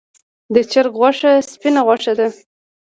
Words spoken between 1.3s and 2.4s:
سپینه غوښه ده